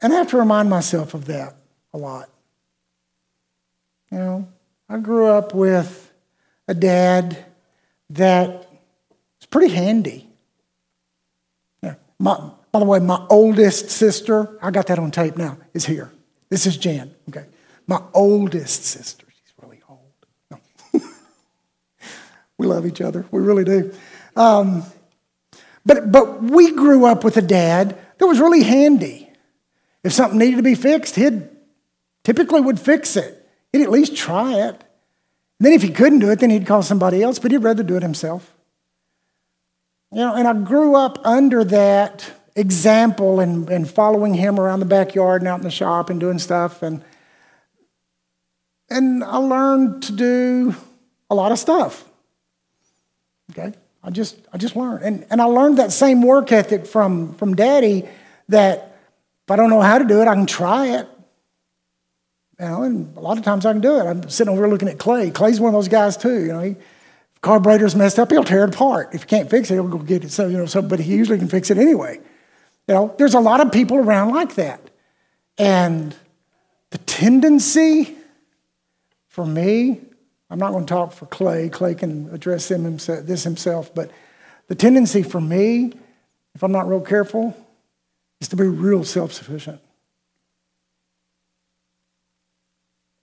[0.00, 1.56] And I have to remind myself of that
[1.92, 2.30] a lot.
[4.10, 4.48] You know,
[4.90, 6.12] I grew up with
[6.66, 7.38] a dad
[8.10, 10.26] that was pretty handy.
[12.18, 16.10] My, by the way, my oldest sister, I got that on tape now, is here.
[16.50, 17.46] This is Jan, okay?
[17.86, 20.00] My oldest sister, she's really old.
[20.50, 20.58] No.
[22.58, 23.94] we love each other, we really do.
[24.36, 24.82] Um,
[25.86, 29.30] but, but we grew up with a dad that was really handy.
[30.02, 31.48] If something needed to be fixed, he'd
[32.22, 33.39] typically would fix it.
[33.72, 34.74] He'd at least try it.
[34.74, 37.82] And then if he couldn't do it, then he'd call somebody else, but he'd rather
[37.82, 38.54] do it himself.
[40.12, 44.86] You know, and I grew up under that example and, and following him around the
[44.86, 46.82] backyard and out in the shop and doing stuff.
[46.82, 47.04] And,
[48.88, 50.74] and I learned to do
[51.30, 52.04] a lot of stuff.
[53.52, 53.72] Okay?
[54.02, 55.04] I just, I just learned.
[55.04, 58.08] And, and I learned that same work ethic from, from daddy
[58.48, 58.96] that
[59.44, 61.08] if I don't know how to do it, I can try it.
[62.60, 64.04] You know, and a lot of times I can do it.
[64.04, 65.30] I'm sitting over here looking at Clay.
[65.30, 66.40] Clay's one of those guys too.
[66.40, 66.76] You know, he,
[67.40, 69.14] carburetor's messed up, he'll tear it apart.
[69.14, 70.30] If you can't fix it, he'll go get it.
[70.30, 72.20] So you know, so but he usually can fix it anyway.
[72.86, 74.90] You know, there's a lot of people around like that,
[75.56, 76.14] and
[76.90, 78.16] the tendency
[79.28, 80.00] for me
[80.50, 81.68] I'm not going to talk for Clay.
[81.68, 83.94] Clay can address himself, this himself.
[83.94, 84.10] But
[84.66, 85.92] the tendency for me,
[86.54, 87.56] if I'm not real careful,
[88.40, 89.32] is to be real self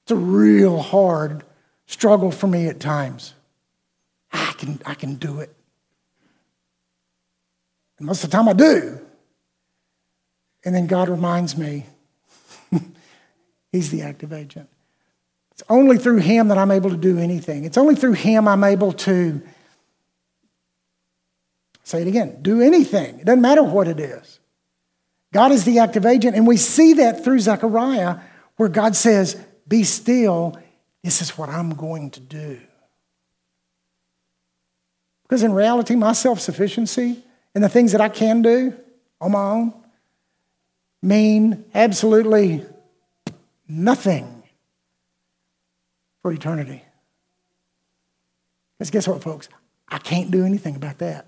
[0.08, 1.44] It's a real hard
[1.86, 3.34] struggle for me at times.
[4.32, 5.54] I can, I can do it.
[7.98, 9.02] And most of the time I do.
[10.64, 11.88] And then God reminds me
[13.74, 14.70] He's the active agent.
[15.52, 17.66] It's only through Him that I'm able to do anything.
[17.66, 19.42] It's only through Him I'm able to,
[21.84, 23.20] say it again, do anything.
[23.20, 24.40] It doesn't matter what it is.
[25.34, 28.20] God is the active agent, and we see that through Zechariah,
[28.56, 29.38] where God says,
[29.68, 30.58] Be still,
[31.04, 32.60] this is what I'm going to do.
[35.24, 37.22] Because in reality, my self sufficiency
[37.54, 38.74] and the things that I can do
[39.20, 39.74] on my own
[41.02, 42.66] mean absolutely
[43.68, 44.44] nothing
[46.22, 46.84] for eternity.
[48.78, 49.50] Because guess what, folks?
[49.90, 51.28] I can't do anything about that.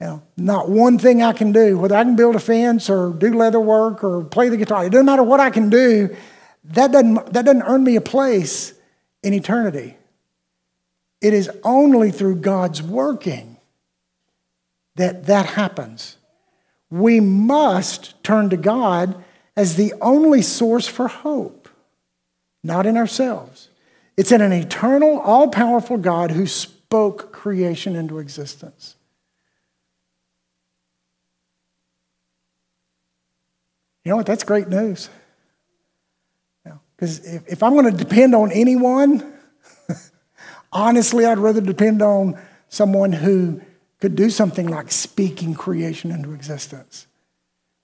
[0.00, 3.12] You know, not one thing I can do, whether I can build a fence or
[3.12, 6.14] do leather work or play the guitar, it doesn't matter what I can do,
[6.68, 8.74] that doesn't, that doesn't earn me a place
[9.22, 9.96] in eternity.
[11.20, 13.56] It is only through God's working
[14.94, 16.16] that that happens.
[16.90, 19.22] We must turn to God
[19.56, 21.58] as the only source for hope
[22.62, 23.68] not in ourselves.
[24.16, 28.96] It's in an eternal, all powerful God who spoke creation into existence.
[34.04, 34.26] You know what?
[34.26, 35.08] That's great news.
[36.98, 39.32] Because if, if I'm going to depend on anyone,
[40.72, 42.36] honestly, I'd rather depend on
[42.68, 43.60] someone who
[44.00, 47.06] could do something like speaking creation into existence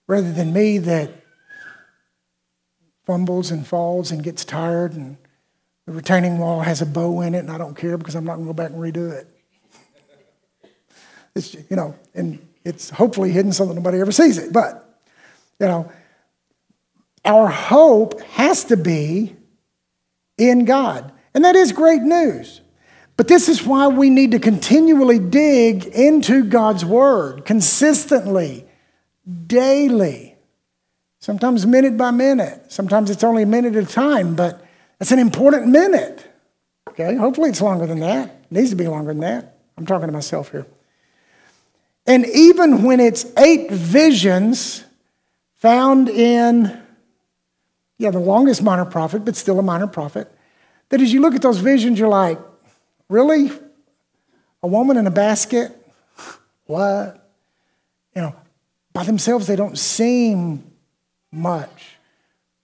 [0.09, 1.11] rather than me that
[3.07, 5.17] fumbles and falls and gets tired, and
[5.87, 8.37] the retaining wall has a bow in it, and I don't care because I'm not
[8.37, 9.29] going to go back and redo it.
[11.37, 14.53] It's, you know, and it's hopefully hidden so that nobody ever sees it.
[14.53, 15.01] But,
[15.59, 15.91] you know,
[17.25, 19.35] our hope has to be
[20.37, 21.13] in God.
[21.35, 22.61] And that is great news.
[23.17, 28.67] But this is why we need to continually dig into God's Word consistently,
[29.47, 30.37] daily.
[31.21, 32.71] Sometimes minute by minute.
[32.73, 34.65] Sometimes it's only a minute at a time, but
[35.01, 36.27] it's an important minute.
[36.91, 38.29] Okay, hopefully it's longer than that.
[38.29, 39.59] It needs to be longer than that.
[39.79, 40.67] I'm talking to myself here.
[42.07, 44.85] And even when it's eight visions
[45.55, 46.84] found in,
[47.99, 50.31] yeah, the longest minor prophet, but still a minor prophet,
[50.89, 52.39] that as you look at those visions, you're like,
[53.09, 53.51] really?
[54.63, 55.73] A woman in a basket?
[56.67, 57.29] What?
[58.15, 58.35] You know,
[58.93, 60.65] by themselves, they don't seem
[61.31, 61.97] much.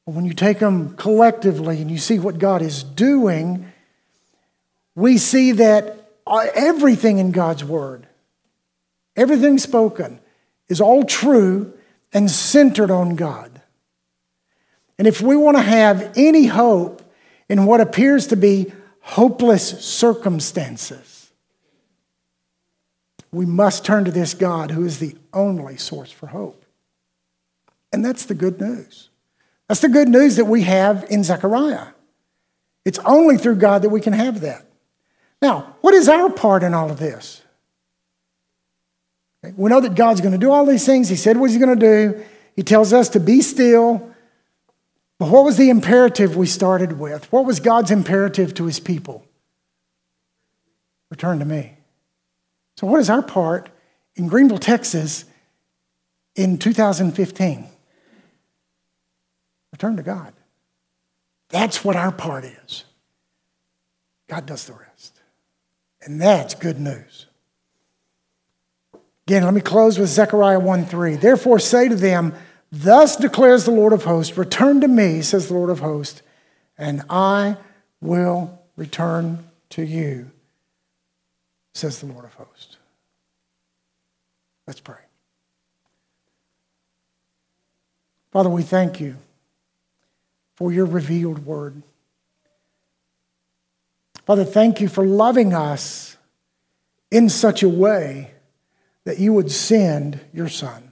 [0.07, 3.71] But when you take them collectively and you see what God is doing,
[4.95, 8.07] we see that uh, everything in God's Word,
[9.17, 10.21] everything spoken,
[10.69, 11.73] is all true
[12.13, 13.50] and centered on God.
[15.01, 17.01] And if we want to have any hope
[17.49, 18.71] in what appears to be
[19.01, 21.31] hopeless circumstances,
[23.33, 26.67] we must turn to this God who is the only source for hope.
[27.95, 29.09] And that's the good news.
[29.69, 31.87] That's the good news that we have in Zechariah.
[32.85, 34.67] It's only through God that we can have that.
[35.41, 37.41] Now, what is our part in all of this?
[39.57, 41.09] We know that God's going to do all these things.
[41.09, 42.23] He said what He's going to do.
[42.55, 44.11] He tells us to be still
[45.21, 47.31] But what was the imperative we started with?
[47.31, 49.23] What was God's imperative to his people?
[51.11, 51.77] Return to me.
[52.79, 53.69] So, what is our part
[54.17, 55.27] in Greenville, Texas
[56.37, 57.67] in 2015?
[59.73, 60.33] Return to God.
[61.51, 62.85] That's what our part is.
[64.27, 65.21] God does the rest.
[66.01, 67.27] And that's good news.
[69.27, 71.17] Again, let me close with Zechariah 1 3.
[71.17, 72.35] Therefore, say to them,
[72.73, 76.23] Thus declares the Lord of hosts, Return to me, says the Lord of hosts,
[76.79, 77.57] and I
[78.01, 80.31] will return to you,
[81.75, 82.77] says the Lord of hosts.
[84.67, 84.97] Let's pray.
[88.31, 89.17] Father, we thank you
[90.55, 91.83] for your revealed word.
[94.25, 96.17] Father, thank you for loving us
[97.11, 98.31] in such a way
[99.03, 100.90] that you would send your Son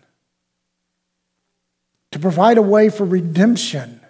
[2.10, 4.00] to provide a way for redemption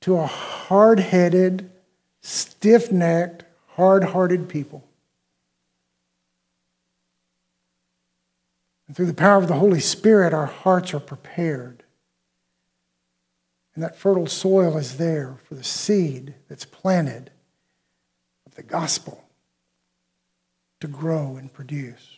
[0.00, 1.70] to a hard headed,
[2.20, 4.84] stiff necked, hard hearted people.
[8.86, 11.82] And through the power of the Holy Spirit, our hearts are prepared.
[13.74, 17.30] And that fertile soil is there for the seed that's planted
[18.46, 19.24] of the gospel
[20.80, 22.13] to grow and produce.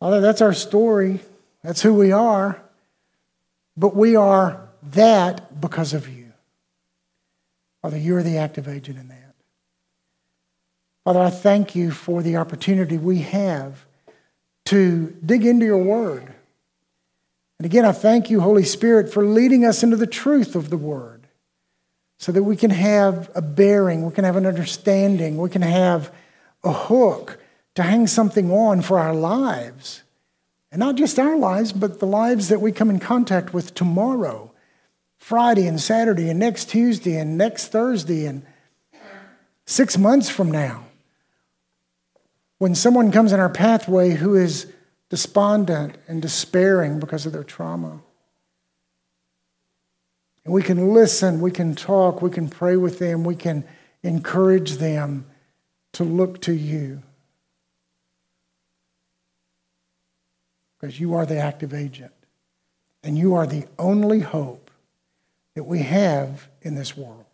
[0.00, 1.20] Father, that's our story.
[1.62, 2.60] That's who we are.
[3.76, 6.32] But we are that because of you.
[7.82, 9.34] Father, you are the active agent in that.
[11.04, 13.86] Father, I thank you for the opportunity we have
[14.66, 16.32] to dig into your word.
[17.58, 20.76] And again, I thank you, Holy Spirit, for leading us into the truth of the
[20.76, 21.26] word
[22.18, 26.12] so that we can have a bearing, we can have an understanding, we can have
[26.62, 27.39] a hook
[27.74, 30.02] to hang something on for our lives.
[30.72, 34.52] And not just our lives, but the lives that we come in contact with tomorrow,
[35.18, 38.42] Friday and Saturday, and next Tuesday, and next Thursday, and
[39.66, 40.84] six months from now.
[42.58, 44.72] When someone comes in our pathway who is
[45.08, 48.00] despondent and despairing because of their trauma,
[50.44, 53.64] and we can listen, we can talk, we can pray with them, we can
[54.02, 55.26] encourage them
[55.92, 57.02] to look to you.
[60.80, 62.12] Because you are the active agent,
[63.04, 64.70] and you are the only hope
[65.54, 67.26] that we have in this world.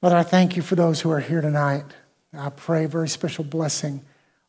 [0.00, 1.84] Father, I thank you for those who are here tonight.
[2.32, 4.02] I pray a very special blessing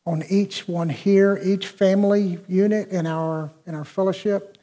[0.04, 4.58] on each one here, each family unit in our, in our fellowship.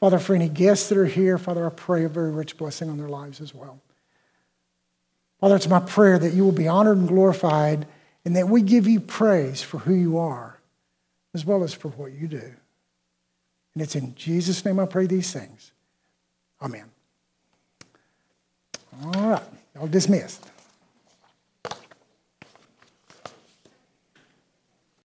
[0.00, 2.98] Father, for any guests that are here, Father, I pray a very rich blessing on
[2.98, 3.80] their lives as well.
[5.40, 7.86] Father, it's my prayer that you will be honored and glorified
[8.24, 10.55] and that we give you praise for who you are
[11.36, 12.50] as well as for what you do.
[13.74, 15.70] And it's in Jesus' name I pray these things.
[16.62, 16.86] Amen.
[19.04, 19.42] All right,
[19.74, 20.50] y'all dismissed.